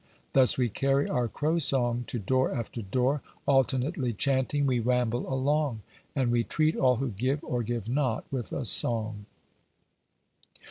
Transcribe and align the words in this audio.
Thus 0.33 0.57
we 0.57 0.67
carry 0.67 1.07
our 1.07 1.27
Crow 1.27 1.59
song 1.59 2.05
to 2.07 2.17
door 2.17 2.51
after 2.51 2.81
door, 2.81 3.21
Alternately 3.45 4.13
chanting 4.13 4.65
we 4.65 4.79
ramble 4.79 5.31
along, 5.31 5.81
And 6.15 6.31
we 6.31 6.43
treat 6.43 6.75
all 6.75 6.95
who 6.95 7.11
give, 7.11 7.43
or 7.43 7.61
give 7.61 7.87
not, 7.87 8.25
with 8.31 8.51
a 8.51 8.65
song. 8.65 9.27